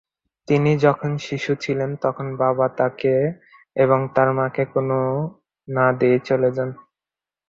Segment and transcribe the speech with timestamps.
[0.47, 3.15] তিনি যখন শিশু ছিলেন তখন বাবা তাকে
[3.75, 4.97] এবং তার মাকে কোনো
[5.67, 6.69] না দিয়েই চলে যান।